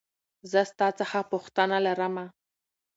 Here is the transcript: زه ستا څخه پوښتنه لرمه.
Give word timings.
زه 0.51 0.61
ستا 0.71 0.87
څخه 0.99 1.19
پوښتنه 1.31 1.77
لرمه. 1.85 2.25